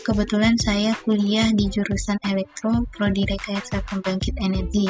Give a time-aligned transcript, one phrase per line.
[0.08, 4.88] Kebetulan saya kuliah di jurusan Elektro Prodi Rekayasa Pembangkit Energi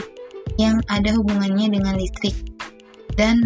[0.63, 2.39] yang ada hubungannya dengan listrik
[3.19, 3.43] dan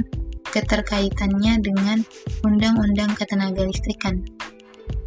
[0.52, 2.04] keterkaitannya dengan
[2.44, 4.20] Undang-Undang Ketenagalistrikan.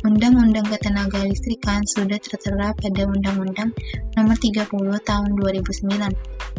[0.10, 3.70] Undang-Undang Ketenagalistrikan sudah tertera pada Undang-Undang
[4.18, 4.66] Nomor 30
[5.06, 6.50] Tahun 2009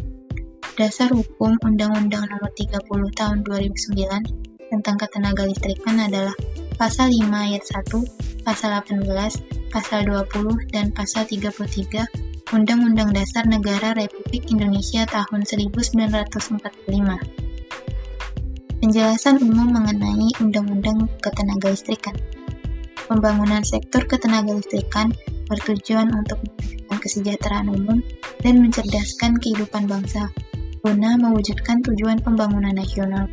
[0.80, 2.80] Dasar Hukum Undang-Undang Nomor 30
[3.12, 6.32] Tahun 2009 tentang ketenaga listrikan adalah
[6.80, 9.04] Pasal 5 ayat 1, Pasal 18,
[9.68, 12.08] Pasal 20, dan Pasal 33
[12.56, 16.00] Undang-Undang Dasar Negara Republik Indonesia tahun 1945.
[18.80, 22.16] Penjelasan umum mengenai Undang-Undang Ketenaga Listrikan.
[23.04, 25.12] Pembangunan sektor ketenaga listrikan
[25.44, 26.40] bertujuan untuk
[26.88, 28.00] kesejahteraan umum
[28.40, 30.32] dan mencerdaskan kehidupan bangsa
[30.80, 33.28] guna mewujudkan tujuan pembangunan nasional,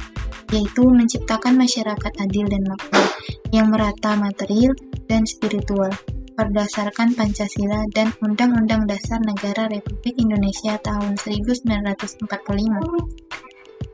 [0.52, 3.08] yaitu menciptakan masyarakat adil dan makmur
[3.56, 4.76] yang merata material
[5.08, 5.90] dan spiritual
[6.38, 12.30] berdasarkan Pancasila dan Undang-Undang Dasar Negara Republik Indonesia tahun 1945.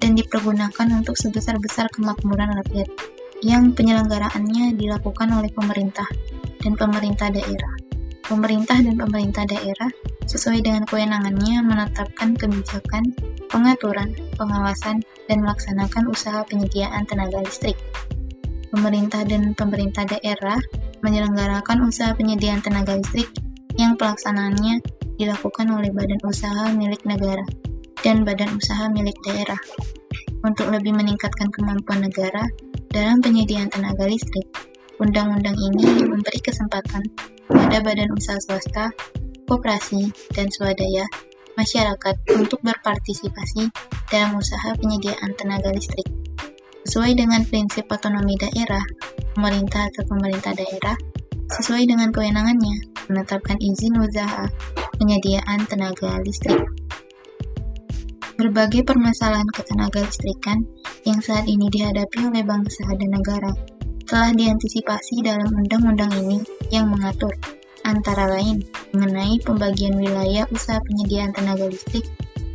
[0.00, 2.88] dan dipergunakan untuk sebesar-besar kemakmuran rakyat
[3.42, 6.06] yang penyelenggaraannya dilakukan oleh pemerintah
[6.62, 7.74] dan pemerintah daerah.
[8.22, 9.90] Pemerintah dan pemerintah daerah
[10.30, 13.02] sesuai dengan kewenangannya menetapkan kebijakan,
[13.50, 17.76] pengaturan, pengawasan, dan melaksanakan usaha penyediaan tenaga listrik.
[18.72, 20.56] Pemerintah dan pemerintah daerah
[21.02, 23.28] menyelenggarakan usaha penyediaan tenaga listrik
[23.76, 24.80] yang pelaksanaannya
[25.18, 27.44] dilakukan oleh badan usaha milik negara
[28.00, 29.58] dan badan usaha milik daerah.
[30.42, 32.42] Untuk lebih meningkatkan kemampuan negara,
[32.92, 34.44] dalam penyediaan tenaga listrik,
[35.00, 37.00] undang-undang ini memberi kesempatan
[37.48, 38.92] pada badan usaha swasta,
[39.48, 41.08] koperasi, dan swadaya
[41.56, 43.72] masyarakat untuk berpartisipasi
[44.12, 46.04] dalam usaha penyediaan tenaga listrik.
[46.84, 48.84] Sesuai dengan prinsip otonomi daerah,
[49.32, 50.96] pemerintah atau pemerintah daerah
[51.48, 54.52] sesuai dengan kewenangannya menetapkan izin usaha
[55.00, 56.60] penyediaan tenaga listrik.
[58.36, 60.60] Berbagai permasalahan ketenaga listrikan
[61.02, 63.52] yang saat ini dihadapi oleh bangsa dan negara
[64.06, 67.32] telah diantisipasi dalam undang-undang ini yang mengatur
[67.82, 68.62] antara lain
[68.94, 72.06] mengenai pembagian wilayah usaha penyediaan tenaga listrik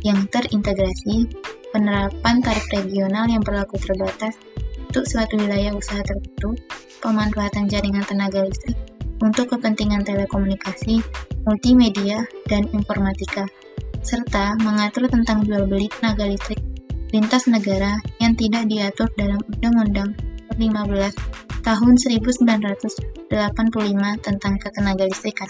[0.06, 1.26] yang terintegrasi,
[1.74, 4.38] penerapan tarif regional yang berlaku terbatas
[4.88, 6.54] untuk suatu wilayah usaha tertentu,
[7.04, 8.78] pemanfaatan jaringan tenaga listrik
[9.18, 11.02] untuk kepentingan telekomunikasi,
[11.42, 13.44] multimedia, dan informatika,
[14.00, 16.62] serta mengatur tentang jual beli tenaga listrik
[17.08, 20.12] lintas negara yang tidak diatur dalam Undang-Undang
[20.60, 23.28] 15 tahun 1985
[24.24, 25.48] tentang ketenagalistrikan.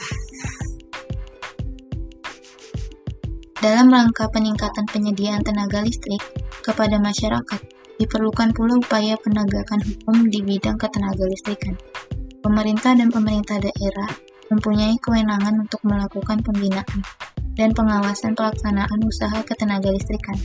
[3.58, 6.22] Dalam rangka peningkatan penyediaan tenaga listrik
[6.62, 7.58] kepada masyarakat,
[7.98, 11.74] diperlukan pula upaya penegakan hukum di bidang ketenaga listrikan.
[12.38, 14.10] Pemerintah dan pemerintah daerah
[14.54, 17.02] mempunyai kewenangan untuk melakukan pembinaan
[17.58, 20.38] dan pengawasan pelaksanaan usaha ketenaga listrikan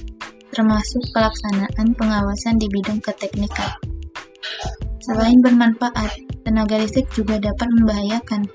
[0.54, 3.74] termasuk pelaksanaan pengawasan di bidang keteknikan.
[5.04, 6.16] Selain bermanfaat,
[6.46, 8.46] tenaga listrik juga dapat membahayakan.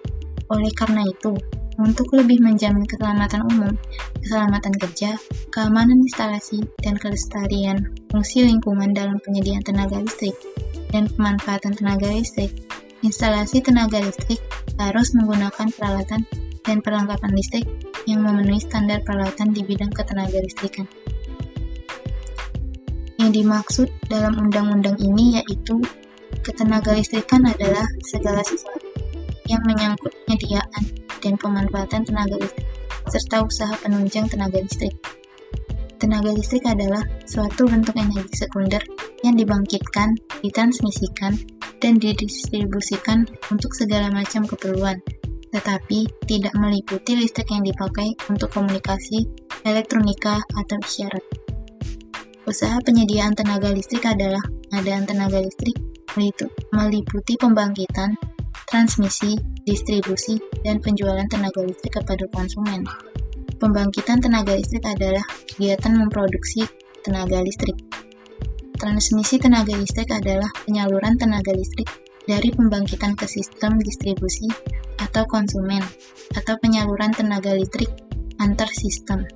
[0.49, 1.37] Oleh karena itu,
[1.79, 3.73] untuk lebih menjamin keselamatan umum,
[4.25, 5.15] keselamatan kerja,
[5.53, 10.35] keamanan instalasi, dan kelestarian fungsi lingkungan dalam penyediaan tenaga listrik
[10.91, 12.51] dan pemanfaatan tenaga listrik,
[13.05, 14.41] instalasi tenaga listrik
[14.81, 16.25] harus menggunakan peralatan
[16.67, 17.67] dan perlengkapan listrik
[18.09, 20.89] yang memenuhi standar peralatan di bidang ketenaga listrikan.
[23.19, 25.83] Yang dimaksud dalam undang-undang ini yaitu
[26.47, 28.87] ketenaga listrikan adalah segala sesuatu
[29.51, 30.85] yang menyangkut penyediaan
[31.19, 32.69] dan pemanfaatan tenaga listrik
[33.09, 34.95] serta usaha penunjang tenaga listrik.
[35.99, 38.79] Tenaga listrik adalah suatu bentuk energi sekunder
[39.27, 41.35] yang dibangkitkan, ditransmisikan,
[41.83, 45.03] dan didistribusikan untuk segala macam keperluan,
[45.51, 49.27] tetapi tidak meliputi listrik yang dipakai untuk komunikasi,
[49.67, 51.28] elektronika, atau isyarat.
[52.49, 54.41] Usaha penyediaan tenaga listrik adalah
[54.73, 55.77] pengadaan tenaga listrik
[56.73, 58.17] meliputi pembangkitan,
[58.65, 59.37] transmisi,
[59.69, 62.89] distribusi, dan penjualan tenaga listrik kepada konsumen.
[63.61, 66.65] Pembangkitan tenaga listrik adalah kegiatan memproduksi
[67.05, 67.77] tenaga listrik.
[68.81, 71.93] Transmisi tenaga listrik adalah penyaluran tenaga listrik
[72.25, 74.49] dari pembangkitan ke sistem distribusi
[74.97, 75.85] atau konsumen,
[76.33, 77.93] atau penyaluran tenaga listrik
[78.41, 79.29] antar sistem.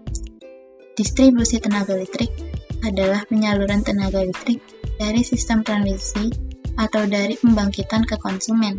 [0.96, 2.51] Distribusi tenaga listrik
[2.82, 4.58] adalah penyaluran tenaga listrik
[4.98, 6.30] dari sistem transmisi
[6.78, 8.78] atau dari pembangkitan ke konsumen.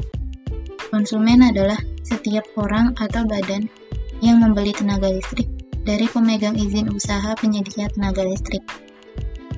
[0.94, 3.66] Konsumen adalah setiap orang atau badan
[4.22, 5.50] yang membeli tenaga listrik
[5.84, 8.64] dari pemegang izin usaha penyedia tenaga listrik.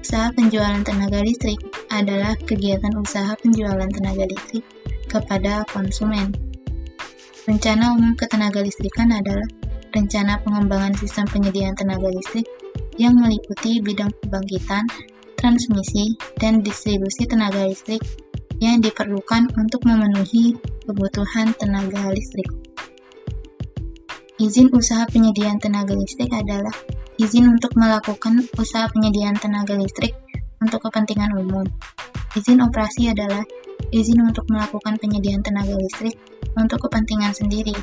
[0.01, 1.57] Usaha penjualan tenaga listrik
[1.89, 4.65] adalah kegiatan usaha penjualan tenaga listrik
[5.09, 6.33] kepada konsumen.
[7.45, 9.45] Rencana umum ketenaga listrikan adalah
[9.93, 12.45] rencana pengembangan sistem penyediaan tenaga listrik
[12.95, 14.83] yang meliputi bidang pembangkitan,
[15.35, 18.01] transmisi, dan distribusi tenaga listrik
[18.63, 20.55] yang diperlukan untuk memenuhi
[20.87, 22.47] kebutuhan tenaga listrik.
[24.35, 26.71] Izin usaha penyediaan tenaga listrik adalah
[27.15, 30.11] izin untuk melakukan usaha penyediaan tenaga listrik
[30.59, 31.63] untuk kepentingan umum.
[32.35, 33.43] Izin operasi adalah
[33.95, 36.19] izin untuk melakukan penyediaan tenaga listrik
[36.59, 37.75] untuk kepentingan sendiri.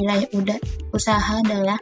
[0.00, 0.28] Wilayah
[0.96, 1.76] usaha adalah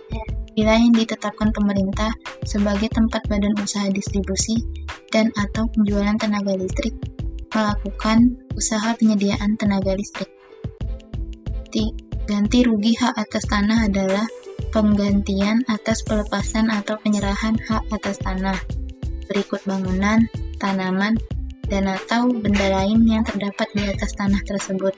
[0.59, 2.11] wilayah yang ditetapkan pemerintah
[2.47, 4.59] sebagai tempat badan usaha distribusi
[5.15, 6.95] dan atau penjualan tenaga listrik
[7.51, 10.31] melakukan usaha penyediaan tenaga listrik.
[12.31, 14.23] Ganti rugi hak atas tanah adalah
[14.71, 18.55] penggantian atas pelepasan atau penyerahan hak atas tanah,
[19.27, 20.23] berikut bangunan,
[20.63, 21.19] tanaman,
[21.67, 24.95] dan atau benda lain yang terdapat di atas tanah tersebut.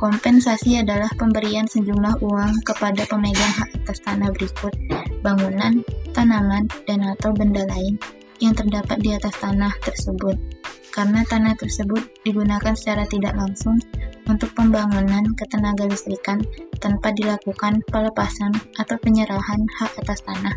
[0.00, 4.72] Kompensasi adalah pemberian sejumlah uang kepada pemegang hak atas tanah berikut
[5.20, 5.84] bangunan,
[6.16, 8.00] tanaman, dan atau benda lain
[8.40, 10.40] yang terdapat di atas tanah tersebut,
[10.96, 13.76] karena tanah tersebut digunakan secara tidak langsung
[14.24, 16.40] untuk pembangunan ketenaga listrikan
[16.80, 20.56] tanpa dilakukan pelepasan atau penyerahan hak atas tanah.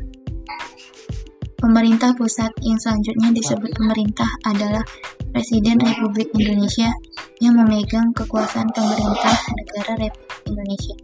[1.59, 4.87] Pemerintah pusat yang selanjutnya disebut pemerintah adalah
[5.35, 6.95] Presiden Republik Indonesia
[7.41, 10.95] yang memegang kekuasaan pemerintah negara Republik Indonesia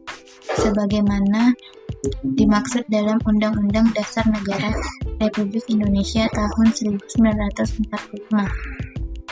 [0.60, 1.54] sebagaimana
[2.24, 4.72] dimaksud dalam Undang-Undang Dasar Negara
[5.20, 8.88] Republik Indonesia tahun 1945.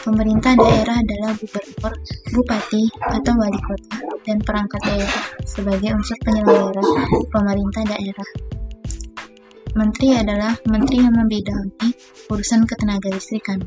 [0.08, 1.94] Pemerintah daerah adalah gubernur,
[2.32, 6.84] bupati, atau wali kota, dan perangkat daerah sebagai unsur penyelenggara
[7.28, 8.30] pemerintah daerah.
[9.76, 11.92] Menteri adalah menteri yang membidangi
[12.32, 13.60] urusan ketenaga listrikan.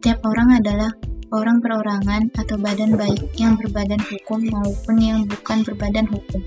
[0.00, 0.88] Tiap orang adalah
[1.32, 6.40] orang perorangan atau badan baik yang berbadan hukum maupun yang bukan berbadan hukum.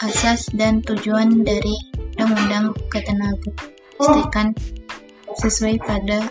[0.00, 1.76] Asas dan tujuan dari
[2.16, 3.52] Undang-Undang Ketenaga
[4.00, 4.56] Listrikan
[5.36, 6.24] sesuai pada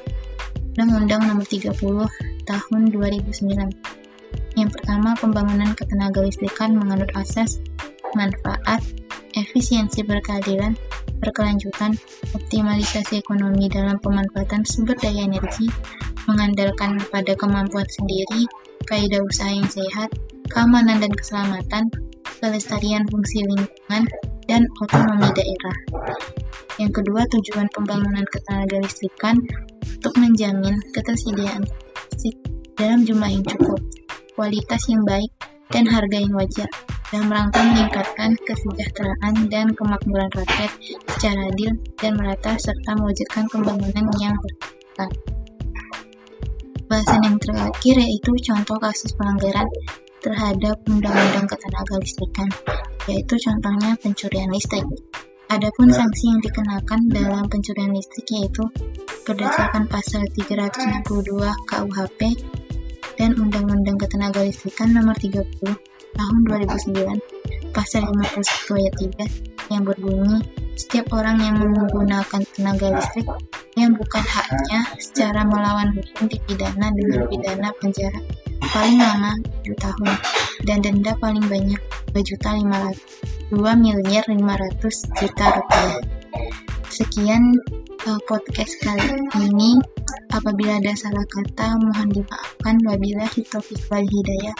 [0.77, 1.77] Undang-Undang Nomor 30
[2.49, 4.57] Tahun 2009.
[4.57, 7.61] Yang pertama, pembangunan ketenaga listrikan menganut asas
[8.17, 8.81] manfaat,
[9.37, 10.73] efisiensi berkeadilan,
[11.21, 11.93] berkelanjutan,
[12.33, 15.69] optimalisasi ekonomi dalam pemanfaatan sumber daya energi,
[16.29, 18.45] mengandalkan pada kemampuan sendiri,
[18.85, 20.13] kaidah usaha yang sehat,
[20.53, 21.89] keamanan dan keselamatan,
[22.37, 24.05] kelestarian fungsi lingkungan,
[24.49, 25.77] dan otonomi daerah.
[26.81, 29.37] Yang kedua, tujuan pembangunan ketenaga listrikan
[29.99, 31.65] untuk menjamin ketersediaan
[32.09, 32.35] listrik
[32.79, 33.81] dalam jumlah yang cukup,
[34.33, 35.29] kualitas yang baik,
[35.69, 36.69] dan harga yang wajar
[37.09, 40.71] dalam rangka meningkatkan kesejahteraan dan kemakmuran rakyat
[41.13, 45.38] secara adil dan merata serta mewujudkan pembangunan yang berkelanjutan.
[46.89, 49.69] Bahasan yang terakhir yaitu contoh kasus pelanggaran
[50.25, 52.49] terhadap Undang-Undang Ketenaga Listrikan,
[53.05, 54.83] yaitu contohnya pencurian listrik.
[55.53, 58.65] Adapun sanksi yang dikenakan dalam pencurian listrik yaitu
[59.29, 61.05] berdasarkan pasal 362
[61.69, 62.21] KUHP
[63.21, 65.45] dan Undang-Undang Ketenaga Listrikan Nomor 30
[66.09, 68.95] Tahun 2009 Pasal 51 ayat
[69.69, 70.41] 3 yang berbunyi
[70.79, 73.27] setiap orang yang menggunakan tenaga listrik
[73.79, 78.19] yang bukan haknya secara melawan hukum dipidana dengan pidana penjara
[78.75, 79.33] paling lama
[79.63, 80.11] 7 tahun
[80.67, 81.79] dan denda paling banyak
[82.11, 85.97] 2 juta 500 2 miliar 500 juta rupiah.
[86.85, 87.57] Sekian
[88.05, 89.81] uh, podcast kali ini.
[90.29, 92.77] Apabila ada salah kata, mohon dimaafkan.
[92.85, 94.53] Wabillahi taufiq wal hidayah.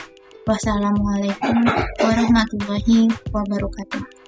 [0.49, 1.61] Wassalamualaikum
[2.01, 4.18] warahmatullahi wabarakatuh.